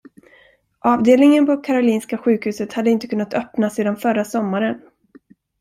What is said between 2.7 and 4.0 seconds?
hade inte kunnat öppna sedan